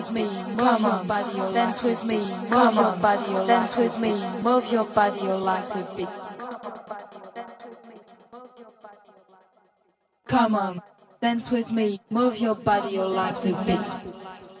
with 0.00 0.12
me, 0.12 0.24
move 0.56 0.80
your 0.80 1.04
body, 1.04 1.52
dance 1.52 1.84
with 1.84 2.04
me, 2.06 2.20
move 2.20 2.74
your 2.74 2.96
body, 2.96 3.46
dance 3.46 3.76
with 3.76 4.00
me, 4.00 4.12
move 4.42 4.72
your 4.72 4.84
body, 4.84 5.20
your 5.20 5.36
legs 5.36 5.76
a 5.76 5.84
bit. 5.94 6.08
Come 10.26 10.54
on, 10.54 10.80
dance 11.20 11.50
with 11.50 11.72
me, 11.72 12.00
move 12.10 12.38
your 12.38 12.54
body, 12.54 12.94
your 12.94 13.08
legs 13.08 13.44
a 13.44 14.59